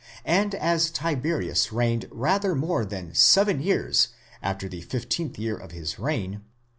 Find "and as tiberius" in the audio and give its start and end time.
0.39-1.71